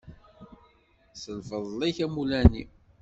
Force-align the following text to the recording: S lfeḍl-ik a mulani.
S 1.21 1.23
lfeḍl-ik 1.37 1.97
a 2.05 2.07
mulani. 2.13 2.63